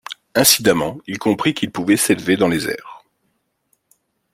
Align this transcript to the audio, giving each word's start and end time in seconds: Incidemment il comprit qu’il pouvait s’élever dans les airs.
Incidemment 0.33 0.97
il 1.05 1.19
comprit 1.19 1.53
qu’il 1.53 1.69
pouvait 1.69 1.95
s’élever 1.95 2.35
dans 2.35 2.47
les 2.47 2.67
airs. 2.67 3.03